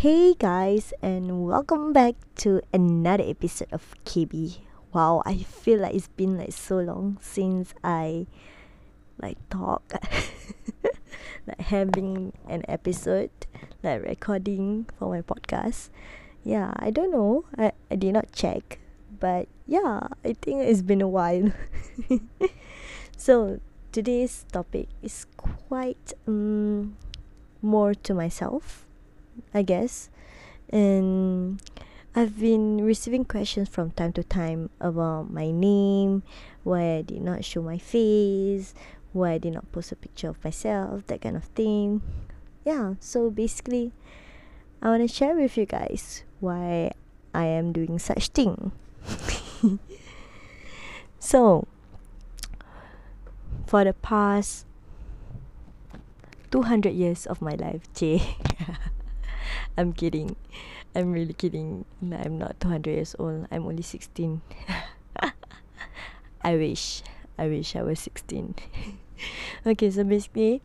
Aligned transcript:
Hey 0.00 0.32
guys, 0.32 0.96
and 1.02 1.44
welcome 1.44 1.92
back 1.92 2.14
to 2.36 2.62
another 2.72 3.20
episode 3.28 3.68
of 3.68 3.84
KB. 4.08 4.56
Wow, 4.96 5.20
I 5.26 5.44
feel 5.44 5.80
like 5.80 5.92
it's 5.92 6.08
been 6.08 6.38
like 6.38 6.56
so 6.56 6.80
long 6.80 7.18
since 7.20 7.74
I 7.84 8.24
like 9.20 9.36
talk, 9.50 9.92
like 11.46 11.60
having 11.68 12.32
an 12.48 12.64
episode, 12.66 13.28
like 13.84 14.00
recording 14.00 14.88
for 14.96 15.12
my 15.12 15.20
podcast. 15.20 15.90
Yeah, 16.44 16.72
I 16.80 16.88
don't 16.88 17.12
know. 17.12 17.44
I, 17.58 17.72
I 17.90 17.96
did 17.96 18.14
not 18.14 18.32
check, 18.32 18.80
but 19.20 19.48
yeah, 19.66 20.08
I 20.24 20.32
think 20.32 20.64
it's 20.64 20.80
been 20.80 21.02
a 21.02 21.12
while. 21.12 21.52
so 23.18 23.60
today's 23.92 24.46
topic 24.50 24.88
is 25.02 25.26
quite 25.36 26.14
um, 26.26 26.96
more 27.60 27.92
to 27.92 28.14
myself 28.14 28.86
I 29.54 29.62
guess. 29.62 30.10
And 30.70 31.60
I've 32.14 32.38
been 32.38 32.84
receiving 32.84 33.24
questions 33.24 33.68
from 33.68 33.92
time 33.92 34.12
to 34.14 34.24
time 34.24 34.70
about 34.80 35.30
my 35.30 35.50
name, 35.50 36.22
why 36.64 36.96
I 36.96 37.02
did 37.02 37.22
not 37.22 37.44
show 37.44 37.62
my 37.62 37.78
face, 37.78 38.74
why 39.12 39.32
I 39.32 39.38
did 39.38 39.54
not 39.54 39.70
post 39.72 39.92
a 39.92 39.96
picture 39.96 40.28
of 40.28 40.42
myself, 40.42 41.06
that 41.06 41.20
kind 41.20 41.36
of 41.36 41.44
thing. 41.44 42.02
Yeah, 42.64 42.94
so 43.00 43.30
basically, 43.30 43.92
I 44.82 44.88
want 44.88 45.02
to 45.02 45.08
share 45.08 45.34
with 45.34 45.56
you 45.56 45.66
guys 45.66 46.24
why 46.40 46.92
I 47.32 47.44
am 47.44 47.72
doing 47.72 47.98
such 47.98 48.28
thing. 48.28 48.72
so, 51.18 51.66
for 53.66 53.84
the 53.84 53.92
past 53.94 54.66
200 56.50 56.90
years 56.90 57.26
of 57.26 57.40
my 57.40 57.54
life, 57.54 57.86
Jay. 57.94 58.36
I'm 59.80 59.96
kidding. 59.96 60.36
I'm 60.92 61.08
really 61.16 61.32
kidding. 61.32 61.88
I'm 62.04 62.36
not 62.36 62.60
200 62.60 62.84
years 62.84 63.16
old. 63.18 63.48
I'm 63.48 63.64
only 63.64 63.80
16. 63.80 64.44
I 66.44 66.52
wish. 66.52 67.00
I 67.40 67.48
wish 67.48 67.72
I 67.74 67.80
was 67.80 67.98
16. 68.00 68.60
okay, 69.66 69.90
so 69.90 70.04
basically, 70.04 70.60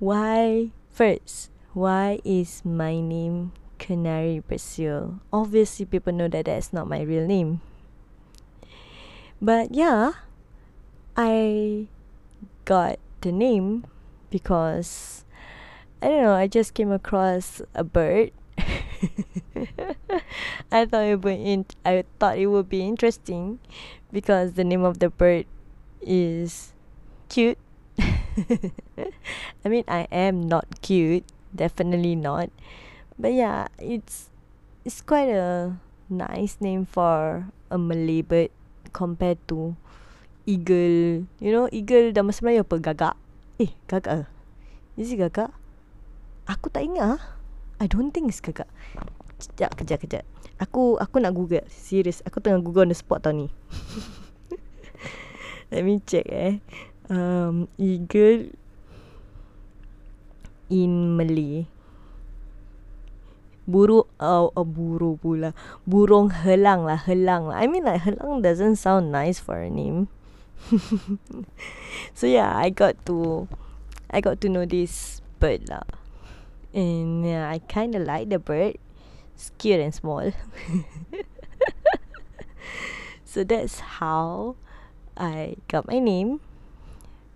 why 0.00 0.72
first? 0.88 1.52
Why 1.76 2.24
is 2.24 2.64
my 2.64 2.96
name 2.96 3.52
Canary 3.76 4.40
Brazil? 4.40 5.20
Obviously, 5.28 5.84
people 5.84 6.16
know 6.16 6.28
that 6.28 6.48
that's 6.48 6.72
not 6.72 6.88
my 6.88 7.04
real 7.04 7.28
name. 7.28 7.60
But 9.36 9.76
yeah, 9.76 10.24
I 11.12 11.88
got 12.64 12.96
the 13.20 13.32
name 13.32 13.84
because 14.32 15.23
I 16.04 16.12
don't 16.12 16.20
know. 16.20 16.36
I 16.36 16.52
just 16.52 16.76
came 16.76 16.92
across 16.92 17.64
a 17.72 17.80
bird. 17.80 18.36
I 20.68 20.84
thought 20.84 21.08
it 21.08 21.24
would 21.24 21.40
in- 21.40 21.64
I 21.80 22.04
thought 22.20 22.36
it 22.36 22.44
would 22.52 22.68
be 22.68 22.84
interesting 22.84 23.56
because 24.12 24.52
the 24.52 24.68
name 24.68 24.84
of 24.84 25.00
the 25.00 25.08
bird 25.08 25.48
is 26.04 26.76
cute. 27.32 27.56
I 29.64 29.64
mean, 29.64 29.88
I 29.88 30.04
am 30.12 30.44
not 30.44 30.84
cute, 30.84 31.24
definitely 31.56 32.20
not. 32.20 32.52
But 33.16 33.32
yeah, 33.32 33.72
it's 33.80 34.28
it's 34.84 35.00
quite 35.00 35.32
a 35.32 35.80
nice 36.12 36.60
name 36.60 36.84
for 36.84 37.48
a 37.72 37.80
Malay 37.80 38.20
bird 38.20 38.52
compared 38.92 39.40
to 39.48 39.72
eagle. 40.44 41.24
You 41.40 41.48
know, 41.48 41.64
eagle 41.72 42.12
dalam 42.12 42.28
bahasa 42.28 42.44
Melayu 42.44 42.60
apa? 42.60 42.76
Gagak. 42.76 43.16
Eh, 43.56 43.72
gagak. 43.88 44.28
Is 45.00 45.08
it 45.08 45.16
gagak? 45.16 45.63
Aku 46.44 46.68
tak 46.68 46.84
ingat 46.84 47.16
ah. 47.16 47.20
I 47.80 47.88
don't 47.88 48.12
think 48.12 48.30
it's 48.30 48.44
kakak. 48.44 48.68
Kejap, 49.40 49.76
kejap, 49.76 49.98
kejap. 50.04 50.24
Aku 50.60 51.00
aku 51.00 51.18
nak 51.18 51.34
google. 51.34 51.64
Serius, 51.72 52.22
aku 52.22 52.38
tengah 52.38 52.62
google 52.62 52.86
on 52.86 52.92
the 52.92 52.96
spot 52.96 53.24
tau 53.24 53.34
ni. 53.34 53.50
Let 55.72 55.82
me 55.82 55.98
check 56.04 56.28
eh. 56.30 56.62
Um, 57.10 57.66
eagle 57.80 58.54
in 60.70 61.16
Malay. 61.16 61.66
Burung 63.64 64.04
oh, 64.20 64.52
oh 64.52 64.68
burung 64.68 65.16
pula. 65.16 65.56
Burung 65.88 66.28
helang 66.28 66.84
lah, 66.84 67.00
helang 67.00 67.48
lah. 67.48 67.58
I 67.58 67.66
mean 67.66 67.88
like 67.88 68.04
helang 68.04 68.44
doesn't 68.44 68.76
sound 68.76 69.08
nice 69.08 69.40
for 69.40 69.56
a 69.56 69.72
name. 69.72 70.12
so 72.18 72.28
yeah, 72.28 72.52
I 72.52 72.68
got 72.68 73.00
to 73.08 73.48
I 74.12 74.20
got 74.20 74.44
to 74.44 74.52
know 74.52 74.68
this 74.68 75.24
bird 75.40 75.64
lah. 75.72 76.03
And 76.74 77.22
yeah, 77.22 77.46
I 77.46 77.62
kind 77.62 77.94
of 77.94 78.02
like 78.02 78.28
the 78.28 78.42
bird. 78.42 78.82
It's 79.38 79.54
cute 79.58 79.78
and 79.78 79.94
small. 79.94 80.26
so 83.24 83.46
that's 83.46 84.02
how 84.02 84.58
I 85.16 85.54
got 85.70 85.86
my 85.86 86.02
name 86.02 86.42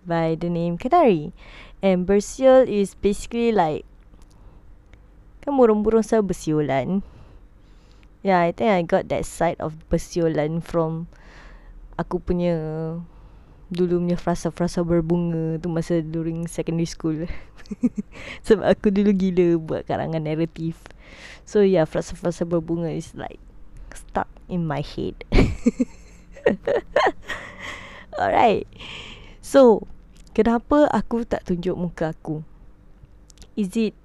by 0.03 0.35
the 0.35 0.51
name 0.51 0.75
Canary. 0.75 1.31
And 1.79 2.03
bersiul 2.03 2.67
is 2.67 2.99
basically 2.99 3.55
like 3.55 3.87
kan 5.39 5.55
burung-burung 5.55 6.03
selalu 6.03 6.35
bersiulan. 6.35 6.99
Yeah, 8.19 8.43
I 8.43 8.51
think 8.51 8.75
I 8.75 8.83
got 8.83 9.07
that 9.07 9.23
side 9.23 9.55
of 9.63 9.87
bersiulan 9.87 10.59
from 10.59 11.07
aku 11.95 12.19
punya 12.19 12.59
dulu 13.69 14.01
punya 14.01 14.17
frasa-frasa 14.17 14.81
berbunga 14.81 15.61
tu 15.61 15.69
masa 15.69 16.01
during 16.01 16.49
secondary 16.49 16.89
school. 16.89 17.29
Sebab 18.45 18.65
aku 18.65 18.89
dulu 18.89 19.13
gila 19.13 19.47
buat 19.61 19.81
karangan 19.85 20.25
naratif. 20.25 20.77
So 21.45 21.61
yeah, 21.61 21.85
frasa-frasa 21.85 22.45
berbunga 22.49 22.89
is 22.89 23.13
like 23.13 23.41
stuck 23.93 24.29
in 24.49 24.65
my 24.65 24.81
head. 24.81 25.21
Alright. 28.19 28.67
So, 29.39 29.87
kenapa 30.33 30.89
aku 30.89 31.25
tak 31.25 31.45
tunjuk 31.45 31.77
muka 31.77 32.13
aku? 32.13 32.41
Is 33.55 33.73
it 33.77 33.95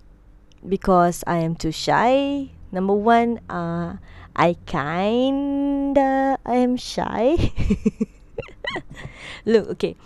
because 0.60 1.24
I 1.28 1.44
am 1.44 1.56
too 1.56 1.72
shy? 1.72 2.48
Number 2.72 2.96
one, 2.96 3.40
uh, 3.48 4.00
I 4.34 4.58
kinda 4.66 6.36
I 6.42 6.56
am 6.58 6.76
shy. 6.76 7.38
Look, 9.44 9.68
okay. 9.78 9.96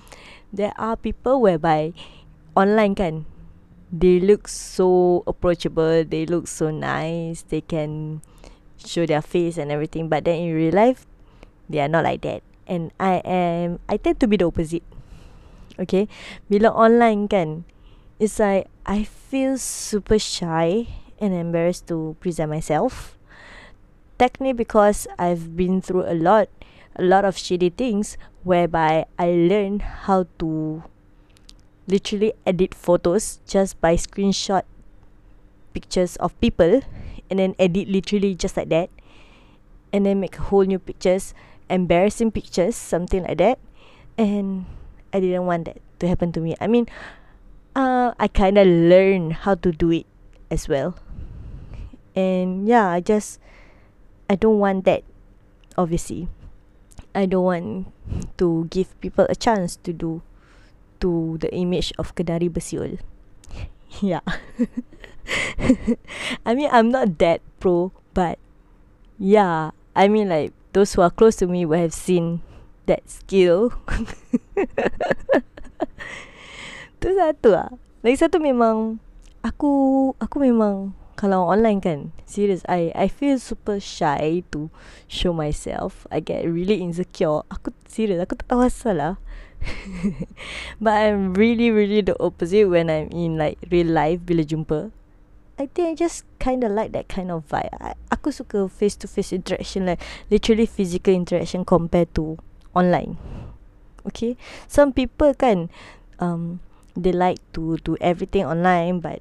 There 0.53 0.73
are 0.77 0.97
people 0.97 1.41
whereby 1.41 1.93
online 2.57 2.95
kan 2.95 3.27
they 3.93 4.21
look 4.21 4.49
so 4.49 5.23
approachable 5.25 6.05
they 6.05 6.27
look 6.27 6.45
so 6.45 6.69
nice 6.69 7.41
they 7.49 7.61
can 7.61 8.21
show 8.77 9.07
their 9.07 9.23
face 9.23 9.57
and 9.57 9.73
everything 9.73 10.09
but 10.09 10.25
then 10.25 10.37
in 10.37 10.53
real 10.53 10.75
life 10.75 11.07
they 11.69 11.81
are 11.81 11.89
not 11.89 12.05
like 12.05 12.23
that. 12.23 12.43
And 12.69 12.93
I 13.01 13.21
am 13.25 13.81
I 13.89 13.97
tend 13.97 14.21
to 14.21 14.29
be 14.29 14.37
the 14.37 14.47
opposite 14.47 14.85
okay? 15.79 16.09
Bila 16.51 16.73
online 16.75 17.29
kan 17.29 17.65
it's 18.19 18.43
like 18.43 18.69
I 18.85 19.05
feel 19.05 19.57
super 19.57 20.19
shy 20.19 20.89
and 21.21 21.35
embarrassed 21.35 21.87
to 21.89 22.17
present 22.21 22.51
myself. 22.51 23.17
Technically 24.19 24.53
because 24.53 25.07
I've 25.19 25.55
been 25.55 25.81
through 25.81 26.11
a 26.11 26.17
lot 26.19 26.51
a 26.99 27.03
lot 27.03 27.25
of 27.25 27.37
shitty 27.37 27.73
things 27.75 28.19
whereby 28.43 29.07
I 29.19 29.31
learned 29.31 29.83
how 30.09 30.27
to 30.39 30.83
literally 31.87 32.35
edit 32.45 32.75
photos 32.75 33.41
just 33.47 33.81
by 33.81 33.95
screenshot 33.97 34.63
pictures 35.73 36.17
of 36.17 36.39
people 36.41 36.83
and 37.31 37.39
then 37.39 37.55
edit 37.59 37.89
literally 37.89 38.35
just 38.35 38.57
like 38.57 38.69
that 38.69 38.91
and 39.93 40.05
then 40.05 40.21
make 40.21 40.37
whole 40.37 40.65
new 40.65 40.79
pictures 40.79 41.33
embarrassing 41.71 42.31
pictures 42.31 42.77
something 42.77 43.23
like 43.23 43.39
that. 43.39 43.59
And 44.17 44.67
I 45.13 45.21
didn't 45.21 45.47
want 45.47 45.67
that 45.67 45.79
to 46.01 46.09
happen 46.09 46.33
to 46.33 46.41
me. 46.41 46.57
I 46.61 46.67
mean 46.67 46.87
uh, 47.77 48.13
I 48.19 48.29
kind 48.29 48.59
of 48.59 48.67
learned 48.67 49.45
how 49.45 49.55
to 49.55 49.73
do 49.73 49.91
it 49.93 50.07
as 50.51 50.69
well. 50.69 50.97
And 52.17 52.67
yeah 52.67 52.89
I 52.89 53.01
just 53.01 53.41
I 54.29 54.35
don't 54.35 54.59
want 54.59 54.85
that 54.85 55.05
obviously 55.77 56.29
I 57.15 57.27
don't 57.27 57.45
want 57.45 57.93
to 58.39 58.67
give 58.71 58.99
people 59.01 59.27
a 59.29 59.37
chance 59.37 59.77
to 59.85 59.93
do 59.93 60.23
to 61.01 61.39
the 61.41 61.53
image 61.55 61.93
of 61.99 62.15
Kedari 62.15 62.51
Besiul. 62.51 62.99
yeah. 64.01 64.21
I 66.47 66.55
mean, 66.55 66.69
I'm 66.73 66.91
not 66.91 67.19
that 67.19 67.41
pro, 67.61 67.93
but 68.15 68.39
yeah, 69.19 69.71
I 69.95 70.09
mean, 70.09 70.29
like 70.29 70.53
those 70.73 70.95
who 70.95 71.03
are 71.03 71.11
close 71.11 71.37
to 71.37 71.47
me 71.47 71.65
will 71.65 71.79
have 71.79 71.95
seen 71.95 72.41
that 72.87 73.09
skill. 73.09 73.73
tu 77.01 77.15
satu 77.15 77.55
lah. 77.55 77.71
Lagi 78.03 78.19
satu 78.19 78.43
memang 78.43 78.99
aku 79.43 80.15
aku 80.19 80.43
memang 80.43 80.98
kalau 81.19 81.51
online 81.51 81.83
kan 81.83 81.99
serious 82.23 82.63
I 82.71 82.95
I 82.95 83.11
feel 83.11 83.43
super 83.43 83.83
shy 83.83 84.47
to 84.55 84.71
show 85.11 85.35
myself. 85.35 86.07
I 86.15 86.23
get 86.23 86.47
really 86.47 86.79
insecure. 86.79 87.43
Aku 87.51 87.75
serious 87.91 88.23
aku 88.23 88.39
tak 88.39 88.47
tahu 88.55 88.63
asal 88.63 88.95
lah. 88.95 89.15
But 90.79 90.95
I'm 90.95 91.35
really 91.35 91.75
really 91.75 92.07
the 92.07 92.15
opposite 92.23 92.71
when 92.71 92.87
I'm 92.87 93.11
in 93.11 93.35
like 93.35 93.59
real 93.67 93.91
life 93.91 94.23
bila 94.23 94.47
jumpa. 94.47 94.95
I 95.59 95.67
think 95.67 95.91
I 95.91 95.95
just 95.99 96.23
kind 96.39 96.63
of 96.63 96.71
like 96.71 96.95
that 96.95 97.11
kind 97.11 97.35
of 97.35 97.43
vibe. 97.51 97.75
I, 97.83 97.99
aku 98.15 98.31
suka 98.31 98.71
face 98.71 98.95
to 99.03 99.11
face 99.11 99.35
interaction 99.35 99.91
like 99.91 99.99
literally 100.31 100.71
physical 100.71 101.11
interaction 101.11 101.67
compared 101.67 102.15
to 102.15 102.39
online. 102.79 103.19
Okay, 104.07 104.39
some 104.71 104.95
people 104.95 105.35
kan 105.35 105.67
um 106.23 106.63
they 106.95 107.11
like 107.11 107.43
to 107.59 107.75
do 107.83 107.99
everything 107.99 108.47
online, 108.47 109.03
but 109.03 109.19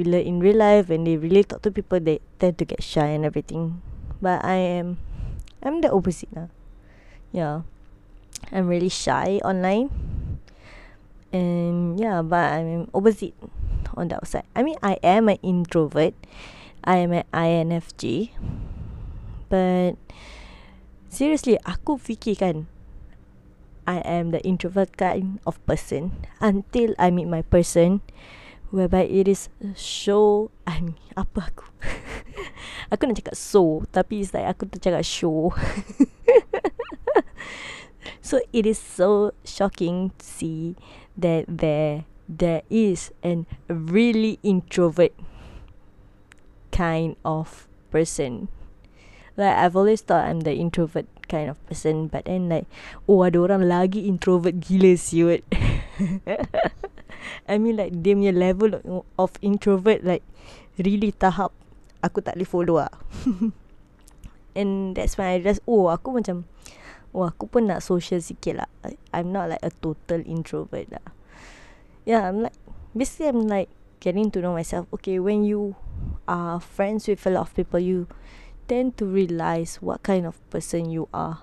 in 0.00 0.40
real 0.40 0.56
life 0.56 0.88
when 0.88 1.04
they 1.04 1.16
really 1.16 1.44
talk 1.44 1.62
to 1.62 1.70
people, 1.70 2.00
they 2.00 2.20
tend 2.38 2.58
to 2.58 2.64
get 2.64 2.82
shy 2.82 3.12
and 3.12 3.24
everything. 3.24 3.82
But 4.20 4.44
I 4.44 4.56
am, 4.80 4.98
I'm 5.62 5.80
the 5.80 5.92
opposite 5.92 6.32
now. 6.34 6.48
Yeah, 7.32 7.62
I'm 8.52 8.66
really 8.66 8.88
shy 8.88 9.40
online, 9.44 9.90
and 11.32 12.00
yeah, 12.00 12.22
but 12.22 12.52
I'm 12.58 12.90
opposite 12.92 13.34
on 13.96 14.08
the 14.08 14.16
outside. 14.16 14.44
I 14.54 14.62
mean, 14.62 14.76
I 14.82 14.98
am 15.02 15.28
an 15.28 15.38
introvert. 15.42 16.14
I 16.82 16.96
am 17.04 17.12
an 17.12 17.24
INFJ. 17.32 18.30
But 19.48 20.00
seriously, 21.10 21.58
aku 21.66 21.98
fikir 22.00 22.38
kan, 22.38 22.56
I 23.90 24.00
am 24.06 24.30
the 24.30 24.40
introvert 24.46 24.94
kind 24.94 25.42
of 25.46 25.58
person 25.66 26.26
until 26.38 26.94
I 26.98 27.10
meet 27.10 27.26
my 27.26 27.42
person 27.42 28.02
whereby 28.70 29.06
it 29.06 29.26
is 29.26 29.50
show 29.74 30.50
I'm 30.66 30.94
apa 31.18 31.50
aku 31.50 31.66
aku 32.94 33.02
nak 33.06 33.18
cakap 33.22 33.36
so 33.36 33.82
tapi 33.90 34.22
it's 34.22 34.34
like 34.34 34.46
aku 34.46 34.70
tercakap 34.70 35.02
show 35.02 35.54
so 38.26 38.38
it 38.54 38.64
is 38.64 38.78
so 38.78 39.34
shocking 39.42 40.14
to 40.18 40.24
see 40.24 40.78
that 41.18 41.46
there 41.50 42.06
there 42.30 42.62
is 42.70 43.10
an 43.26 43.50
really 43.66 44.38
introvert 44.46 45.10
kind 46.70 47.16
of 47.26 47.66
person. 47.90 48.46
Like 49.36 49.56
I've 49.56 49.74
always 49.74 50.00
thought 50.00 50.30
I'm 50.30 50.46
the 50.46 50.54
introvert 50.54 51.06
kind 51.28 51.50
of 51.50 51.58
person, 51.66 52.06
but 52.06 52.24
then 52.24 52.48
like, 52.48 52.70
oh 53.10 53.26
ada 53.26 53.42
orang 53.42 53.66
lagi 53.66 54.06
introvert 54.06 54.62
gila 54.62 54.94
siut. 54.94 55.42
I 57.46 57.58
mean 57.60 57.76
like 57.78 58.00
dia 58.00 58.16
punya 58.16 58.34
level 58.34 59.04
of 59.18 59.30
introvert 59.40 60.02
like 60.06 60.24
really 60.80 61.12
tahap 61.14 61.54
aku 62.00 62.24
tak 62.24 62.38
boleh 62.38 62.48
follow 62.48 62.76
lah. 62.82 62.94
And 64.58 64.98
that's 64.98 65.14
why 65.14 65.38
I 65.38 65.44
just 65.44 65.62
oh 65.68 65.90
aku 65.94 66.16
macam 66.16 66.48
oh 67.14 67.26
aku 67.26 67.46
pun 67.46 67.70
nak 67.70 67.82
social 67.82 68.18
sikit 68.18 68.64
lah. 68.64 68.70
I'm 69.14 69.30
not 69.30 69.50
like 69.50 69.62
a 69.62 69.70
total 69.70 70.22
introvert 70.26 70.90
lah 70.90 71.20
yeah, 72.04 72.28
I'm 72.28 72.42
like 72.42 72.56
basically 72.96 73.28
I'm 73.28 73.46
like 73.46 73.68
getting 74.00 74.30
to 74.32 74.40
know 74.40 74.52
myself. 74.52 74.86
Okay, 74.94 75.18
when 75.18 75.44
you 75.44 75.76
are 76.28 76.60
friends 76.60 77.08
with 77.08 77.26
a 77.26 77.30
lot 77.30 77.48
of 77.48 77.54
people, 77.54 77.80
you 77.80 78.08
tend 78.68 78.96
to 78.98 79.04
realize 79.06 79.78
what 79.80 80.02
kind 80.02 80.26
of 80.26 80.38
person 80.50 80.90
you 80.90 81.08
are. 81.12 81.38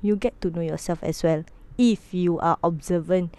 You 0.00 0.16
get 0.16 0.40
to 0.42 0.50
know 0.50 0.62
yourself 0.62 1.02
as 1.02 1.22
well 1.22 1.44
if 1.78 2.14
you 2.14 2.38
are 2.38 2.58
observant 2.62 3.34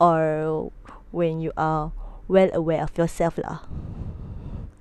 or 0.00 0.72
when 1.10 1.40
you 1.40 1.52
are 1.56 1.92
well 2.26 2.50
aware 2.54 2.82
of 2.82 2.94
yourself 2.98 3.38
lah. 3.38 3.66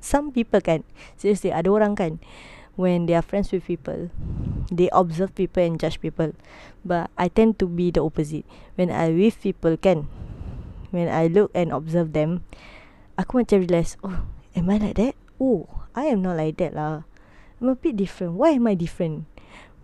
Some 0.02 0.30
people 0.30 0.62
kan, 0.62 0.86
seriously 1.18 1.50
ada 1.50 1.70
orang 1.70 1.98
kan, 1.98 2.22
when 2.78 3.10
they 3.10 3.18
are 3.18 3.26
friends 3.26 3.50
with 3.50 3.66
people, 3.66 4.14
they 4.70 4.90
observe 4.94 5.34
people 5.34 5.64
and 5.64 5.82
judge 5.82 5.98
people. 5.98 6.38
But 6.86 7.10
I 7.18 7.28
tend 7.30 7.58
to 7.60 7.66
be 7.66 7.90
the 7.90 8.06
opposite. 8.06 8.46
When 8.78 8.94
I 8.94 9.10
with 9.10 9.42
people 9.42 9.78
kan, 9.78 10.06
when 10.94 11.10
I 11.10 11.26
look 11.28 11.50
and 11.58 11.74
observe 11.74 12.14
them, 12.14 12.46
aku 13.18 13.42
macam 13.42 13.66
realise, 13.66 13.98
oh, 14.06 14.30
am 14.54 14.70
I 14.70 14.78
like 14.78 14.98
that? 15.02 15.18
Oh, 15.42 15.68
I 15.98 16.12
am 16.12 16.22
not 16.22 16.38
like 16.38 16.62
that 16.62 16.76
lah. 16.76 17.10
I'm 17.58 17.72
a 17.72 17.76
bit 17.76 17.96
different. 17.96 18.36
Why 18.36 18.60
am 18.60 18.68
I 18.68 18.76
different? 18.76 19.26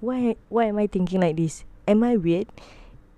Why 0.03 0.35
why 0.51 0.67
am 0.67 0.77
I 0.77 0.87
thinking 0.91 1.23
like 1.23 1.39
this? 1.39 1.63
Am 1.87 2.03
I 2.03 2.19
weird? 2.19 2.51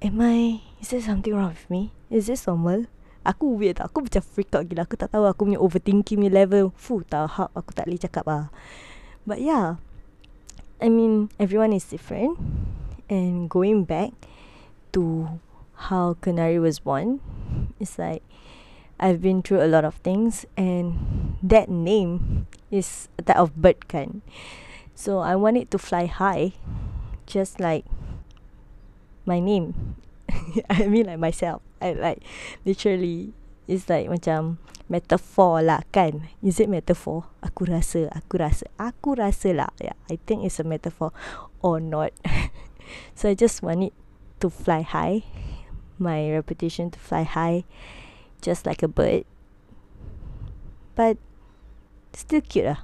Am 0.04 0.22
I 0.22 0.62
is 0.78 0.94
there 0.94 1.02
something 1.02 1.34
wrong 1.34 1.58
with 1.58 1.66
me? 1.72 1.92
Is 2.14 2.30
this 2.30 2.46
normal? 2.46 2.86
Aku 3.24 3.56
weird 3.56 3.80
tak? 3.80 3.92
Aku 3.92 4.04
macam 4.04 4.20
freak 4.20 4.52
out 4.52 4.68
gila. 4.68 4.84
Aku 4.84 5.00
tak 5.00 5.16
tahu 5.16 5.24
aku 5.24 5.48
punya 5.48 5.60
overthinking 5.60 6.28
punya 6.28 6.32
level. 6.32 6.76
Fuh, 6.76 7.08
tahap 7.08 7.50
aku 7.56 7.72
tak 7.72 7.88
boleh 7.88 8.00
cakap 8.00 8.26
lah. 8.28 8.52
But 9.24 9.40
yeah, 9.40 9.80
I 10.84 10.92
mean, 10.92 11.32
everyone 11.40 11.72
is 11.72 11.88
different. 11.88 12.36
And 13.08 13.48
going 13.48 13.88
back 13.88 14.12
to 14.92 15.40
how 15.88 16.20
Canary 16.20 16.60
was 16.60 16.84
born, 16.84 17.24
it's 17.80 17.96
like 17.96 18.24
I've 19.00 19.22
been 19.22 19.42
through 19.42 19.64
a 19.64 19.72
lot 19.72 19.84
of 19.84 19.96
things 20.04 20.46
and 20.56 21.36
that 21.44 21.68
name 21.68 22.48
is 22.72 23.10
type 23.24 23.38
of 23.38 23.56
bird 23.56 23.88
kind. 23.88 24.22
So 24.96 25.20
I 25.20 25.36
want 25.36 25.58
it 25.58 25.72
to 25.72 25.78
fly 25.78 26.06
high 26.06 26.54
just 27.26 27.60
like 27.60 27.86
my 29.26 29.40
name. 29.40 29.96
I 30.70 30.88
mean 30.88 31.08
like 31.08 31.20
myself. 31.20 31.62
I 31.84 32.00
like 32.00 32.24
literally 32.64 33.36
it's 33.68 33.92
like 33.92 34.08
macam 34.08 34.64
metaphor 34.88 35.60
lah 35.60 35.84
kan. 35.92 36.32
Is 36.40 36.64
it 36.64 36.72
metaphor? 36.72 37.28
Aku 37.44 37.68
rasa, 37.68 38.08
aku 38.16 38.40
rasa, 38.40 38.72
aku 38.80 39.20
rasa 39.20 39.52
lah. 39.52 39.72
Yeah, 39.84 40.00
I 40.08 40.20
think 40.24 40.48
it's 40.48 40.60
a 40.60 40.68
metaphor 40.68 41.12
or 41.60 41.84
not. 41.84 42.16
so 43.18 43.28
I 43.28 43.36
just 43.36 43.60
want 43.60 43.92
it 43.92 43.96
to 44.40 44.48
fly 44.48 44.84
high 44.84 45.28
my 46.00 46.30
reputation 46.32 46.92
to 46.92 47.00
fly 47.00 47.24
high 47.24 47.64
just 48.42 48.66
like 48.66 48.84
a 48.84 48.88
bird. 48.88 49.26
But 50.96 51.18
still 52.14 52.42
cute 52.42 52.76
ah. 52.76 52.84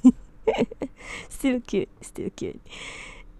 still 1.28 1.60
cute, 1.60 1.90
still 2.00 2.30
cute. 2.34 2.60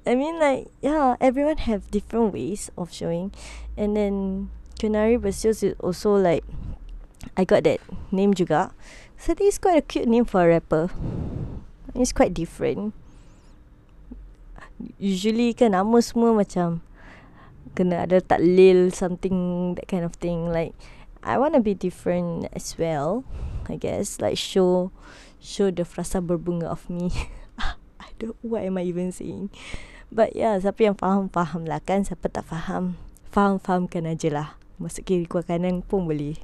I 0.07 0.15
mean 0.15 0.41
like 0.41 0.69
yeah, 0.81 1.17
everyone 1.21 1.59
have 1.69 1.91
different 1.91 2.33
ways 2.33 2.71
of 2.77 2.93
showing. 2.93 3.33
And 3.77 3.97
then 3.97 4.49
Canary 4.79 5.19
Basios 5.19 5.63
is 5.63 5.75
also 5.81 6.17
like 6.17 6.45
I 7.37 7.45
got 7.45 7.65
that 7.65 7.81
name 8.11 8.33
juga. 8.33 8.73
So 9.21 9.33
I 9.33 9.35
think 9.37 9.49
it's 9.53 9.61
quite 9.61 9.77
a 9.77 9.85
cute 9.85 10.09
name 10.09 10.25
for 10.25 10.41
a 10.41 10.49
rapper. 10.49 10.89
It's 11.95 12.13
quite 12.13 12.33
different. 12.33 12.97
Usually 14.97 15.53
kan 15.53 15.77
nama 15.77 16.01
semua 16.01 16.33
macam 16.33 16.81
kena 17.77 18.09
ada 18.09 18.19
taklil 18.25 18.91
something 18.91 19.73
that 19.77 19.87
kind 19.87 20.03
of 20.03 20.17
thing 20.19 20.51
like 20.51 20.75
I 21.23 21.37
want 21.37 21.55
to 21.55 21.63
be 21.63 21.77
different 21.77 22.49
as 22.57 22.75
well 22.81 23.23
I 23.69 23.77
guess 23.77 24.19
like 24.19 24.41
show 24.41 24.91
show 25.39 25.71
the 25.71 25.87
frasa 25.87 26.19
berbunga 26.19 26.67
of 26.67 26.89
me 26.91 27.13
Don't 28.21 28.37
what 28.45 28.61
am 28.61 28.77
I 28.77 28.85
even 28.85 29.09
saying? 29.11 29.49
But 30.13 30.37
yeah 30.37 30.61
siapa 30.61 30.85
yang 30.85 31.01
faham 31.01 31.33
faham 31.33 31.65
lah 31.65 31.81
kan. 31.81 32.05
Siapa 32.05 32.29
tak 32.29 32.53
faham 32.53 33.01
faham 33.33 33.57
fahamkan 33.57 34.05
aja 34.05 34.29
lah. 34.29 34.49
Masuk 34.77 35.09
kiri 35.09 35.25
kuah 35.25 35.41
kanan 35.41 35.81
pun 35.81 36.05
boleh. 36.05 36.37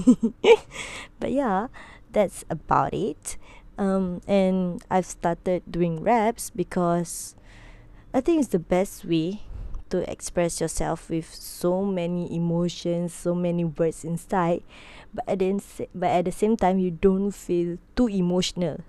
But 1.20 1.36
yeah 1.36 1.68
that's 2.08 2.48
about 2.48 2.96
it. 2.96 3.36
Um 3.76 4.24
and 4.24 4.80
I've 4.88 5.04
started 5.04 5.68
doing 5.68 6.00
raps 6.00 6.48
because 6.48 7.36
I 8.16 8.24
think 8.24 8.40
it's 8.40 8.54
the 8.54 8.62
best 8.62 9.04
way 9.04 9.44
to 9.90 10.02
express 10.10 10.60
yourself 10.60 11.10
with 11.10 11.28
so 11.34 11.84
many 11.84 12.26
emotions, 12.34 13.12
so 13.12 13.34
many 13.34 13.64
words 13.64 14.04
inside, 14.04 14.62
but 15.12 15.22
at 15.28 15.38
the 15.38 15.60
but 15.94 16.10
at 16.10 16.24
the 16.24 16.32
same 16.32 16.56
time 16.56 16.78
you 16.78 16.90
don't 16.90 17.30
feel 17.30 17.78
too 17.94 18.08
emotional. 18.08 18.82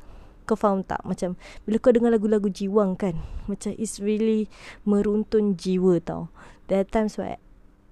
Kau 0.46 0.54
faham 0.54 0.86
tak? 0.86 1.02
Macam 1.02 1.34
bila 1.66 1.82
kau 1.82 1.90
dengar 1.90 2.14
lagu-lagu 2.14 2.48
jiwang 2.54 2.94
kan, 2.94 3.18
macam 3.50 3.74
it's 3.76 3.98
really 3.98 4.46
meruntun 4.86 5.58
jiwa 5.58 5.98
tau. 6.02 6.30
There 6.70 6.82
are 6.82 6.88
times 6.88 7.18
where 7.18 7.42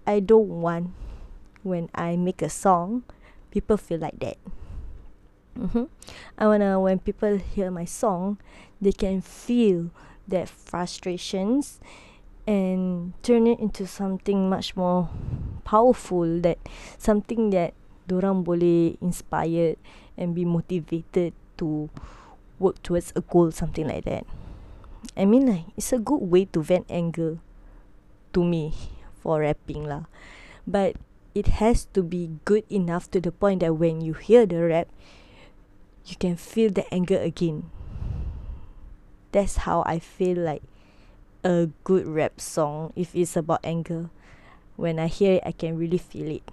I 0.05 0.21
don't 0.21 0.61
want 0.61 0.93
when 1.65 1.89
I 1.97 2.15
make 2.15 2.45
a 2.45 2.51
song, 2.51 3.03
people 3.49 3.77
feel 3.77 3.99
like 3.99 4.21
that. 4.21 4.37
Mm-hmm. 5.57 5.85
I 6.37 6.43
wanna 6.45 6.81
when 6.81 6.99
people 6.99 7.37
hear 7.37 7.69
my 7.69 7.85
song, 7.85 8.37
they 8.81 8.93
can 8.93 9.21
feel 9.21 9.93
that 10.27 10.49
frustrations 10.49 11.79
and 12.45 13.13
turn 13.23 13.47
it 13.47 13.59
into 13.59 13.87
something 13.87 14.49
much 14.49 14.75
more 14.75 15.09
powerful 15.63 16.41
that 16.43 16.59
something 16.99 17.49
that 17.55 17.73
orang 18.11 18.43
boleh 18.43 18.99
inspired 18.99 19.79
and 20.19 20.35
be 20.35 20.45
motivated 20.45 21.33
to 21.57 21.89
work 22.63 22.81
towards 22.81 23.11
a 23.15 23.21
goal 23.21 23.51
something 23.51 23.87
like 23.87 24.05
that 24.05 24.25
I 25.17 25.25
mean 25.25 25.45
like 25.45 25.65
it's 25.75 25.91
a 25.91 25.99
good 25.99 26.23
way 26.23 26.45
to 26.55 26.63
vent 26.63 26.87
anger 26.89 27.37
to 28.31 28.43
me 28.43 28.73
for 29.19 29.43
rapping 29.43 29.83
lah 29.83 30.07
but 30.65 30.95
it 31.35 31.59
has 31.59 31.85
to 31.91 32.01
be 32.01 32.39
good 32.47 32.63
enough 32.71 33.11
to 33.11 33.19
the 33.19 33.35
point 33.35 33.59
that 33.59 33.75
when 33.75 33.99
you 33.99 34.13
hear 34.15 34.45
the 34.45 34.63
rap 34.63 34.87
you 36.05 36.15
can 36.15 36.39
feel 36.39 36.71
the 36.71 36.87
anger 36.93 37.19
again 37.19 37.67
that's 39.33 39.65
how 39.65 39.83
I 39.85 39.99
feel 39.99 40.37
like 40.37 40.61
a 41.43 41.67
good 41.83 42.07
rap 42.07 42.39
song 42.39 42.93
if 42.95 43.13
it's 43.15 43.35
about 43.35 43.59
anger. 43.63 44.09
When 44.77 44.97
I 44.97 45.07
hear 45.07 45.33
it, 45.33 45.43
I 45.45 45.51
can 45.51 45.77
really 45.77 45.97
feel 45.97 46.29
it. 46.29 46.43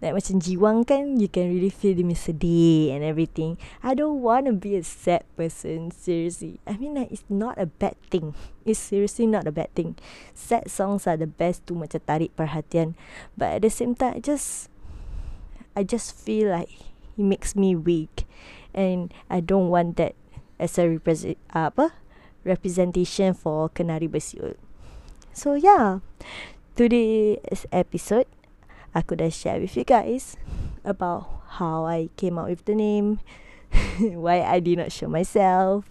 Like 0.00 0.16
macam 0.16 0.40
jiwang 0.40 0.88
kan 0.88 1.20
You 1.20 1.28
can 1.28 1.52
really 1.52 1.68
feel 1.68 1.92
dia 1.92 2.16
sedih 2.16 2.96
And 2.96 3.04
everything. 3.04 3.60
I 3.84 3.92
don't 3.92 4.24
want 4.24 4.48
to 4.48 4.56
be 4.56 4.74
a 4.80 4.84
sad 4.84 5.28
person 5.36 5.92
Seriously. 5.92 6.56
I 6.64 6.80
mean 6.80 6.96
like 6.96 7.12
It's 7.12 7.28
not 7.28 7.60
a 7.60 7.68
bad 7.68 8.00
thing. 8.08 8.32
It's 8.64 8.80
seriously 8.80 9.28
not 9.28 9.44
a 9.44 9.52
bad 9.52 9.68
thing. 9.76 10.00
Sad 10.32 10.72
songs 10.72 11.04
are 11.04 11.20
the 11.20 11.28
best 11.28 11.68
To 11.68 11.76
macam 11.76 12.00
tarik 12.08 12.32
perhatian. 12.32 12.96
But 13.36 13.60
at 13.60 13.62
the 13.62 13.72
same 13.72 13.92
time 13.92 14.16
I 14.16 14.20
just 14.24 14.72
I 15.76 15.84
just 15.84 16.16
feel 16.16 16.48
like 16.48 16.72
It 17.20 17.24
makes 17.28 17.52
me 17.52 17.76
weak. 17.76 18.24
And 18.72 19.12
I 19.28 19.44
don't 19.44 19.68
want 19.68 20.00
that 20.00 20.16
As 20.56 20.80
a 20.80 20.88
represent 20.88 21.36
uh, 21.52 21.68
Apa? 21.68 21.92
Representation 22.40 23.36
for 23.36 23.68
Kenari 23.68 24.08
Bersiul. 24.08 24.56
So 25.36 25.60
yeah. 25.60 26.00
Today's 26.72 27.68
episode 27.68 28.24
aku 28.94 29.14
dah 29.14 29.30
share 29.30 29.62
with 29.62 29.76
you 29.78 29.86
guys 29.86 30.34
about 30.82 31.26
how 31.60 31.84
I 31.86 32.10
came 32.16 32.38
up 32.38 32.48
with 32.48 32.64
the 32.64 32.74
name, 32.74 33.20
why 33.98 34.42
I 34.42 34.58
did 34.60 34.78
not 34.78 34.92
show 34.92 35.08
myself. 35.08 35.90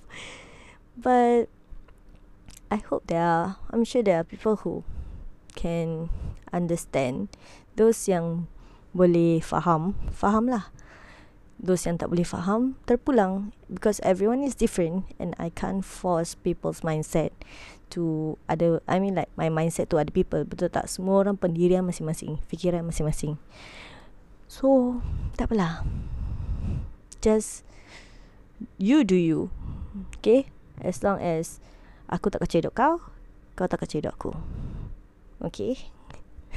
But 0.99 1.47
I 2.71 2.77
hope 2.83 3.07
there 3.07 3.23
are, 3.23 3.57
I'm 3.71 3.83
sure 3.83 4.03
there 4.03 4.19
are 4.19 4.27
people 4.27 4.57
who 4.61 4.83
can 5.55 6.09
understand. 6.51 7.29
Those 7.75 8.07
yang 8.07 8.47
boleh 8.91 9.39
faham, 9.39 9.95
faham 10.11 10.51
lah. 10.51 10.73
Those 11.59 11.83
yang 11.83 11.99
tak 11.99 12.07
boleh 12.07 12.23
faham, 12.23 12.79
terpulang. 12.87 13.51
Because 13.67 13.99
everyone 14.01 14.41
is 14.41 14.55
different 14.55 15.11
and 15.19 15.35
I 15.35 15.51
can't 15.51 15.83
force 15.83 16.33
people's 16.33 16.81
mindset 16.81 17.35
to 17.91 18.37
other 18.47 18.79
I 18.85 19.01
mean 19.01 19.17
like 19.17 19.29
my 19.35 19.51
mindset 19.51 19.91
to 19.91 19.99
other 19.99 20.13
people. 20.13 20.47
Betul 20.47 20.71
tak? 20.71 20.87
Semua 20.87 21.27
orang 21.27 21.35
pendirian 21.35 21.83
masing-masing 21.83 22.39
fikiran 22.47 22.87
masing-masing. 22.87 23.35
So 24.47 24.99
tak 25.35 25.51
apalah. 25.51 25.83
Just 27.19 27.67
you 28.79 29.03
do 29.03 29.19
you. 29.19 29.51
Okay? 30.23 30.47
As 30.79 31.03
long 31.03 31.19
as 31.19 31.59
aku 32.07 32.31
tak 32.31 32.41
hidup 32.47 32.71
kau 32.71 33.03
kau 33.59 33.67
tak 33.67 33.83
hidup 33.91 34.15
aku. 34.15 34.31
Okay 35.43 35.91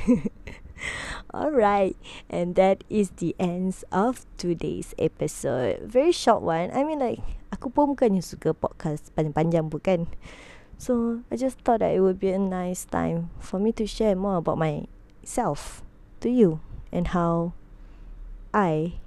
Alright, 1.32 1.96
and 2.28 2.54
that 2.60 2.84
is 2.92 3.16
the 3.16 3.34
ends 3.40 3.88
of 3.90 4.28
today's 4.36 4.94
episode. 4.98 5.80
Very 5.80 6.12
short 6.12 6.44
one. 6.44 6.68
I 6.76 6.84
mean 6.84 7.00
like, 7.00 7.24
aku 7.48 7.72
pun 7.72 7.96
bukannya 7.96 8.20
suka 8.20 8.52
podcast 8.52 9.08
panjang-panjang 9.16 9.72
bukan. 9.72 10.12
So 10.76 11.24
I 11.32 11.40
just 11.40 11.64
thought 11.64 11.80
that 11.80 11.96
it 11.96 12.04
would 12.04 12.20
be 12.20 12.36
a 12.36 12.38
nice 12.38 12.84
time 12.84 13.32
for 13.40 13.56
me 13.56 13.72
to 13.80 13.88
share 13.88 14.12
more 14.12 14.44
about 14.44 14.60
myself 14.60 15.80
to 16.20 16.28
you 16.28 16.60
and 16.92 17.16
how 17.16 17.56
I 18.52 19.00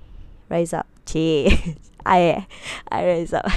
rise 0.49 0.73
up. 0.73 0.89
Che, 1.05 1.77
I 2.01 2.49
I 2.89 2.99
rise 3.05 3.37
up. 3.37 3.45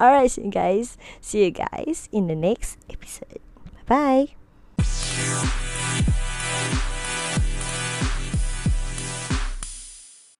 Alright, 0.00 0.34
guys. 0.50 0.98
See 1.22 1.46
you 1.46 1.54
guys 1.54 2.10
in 2.10 2.26
the 2.26 2.34
next 2.34 2.82
episode. 2.90 3.38
Bye 3.86 4.34
bye. 4.82 5.60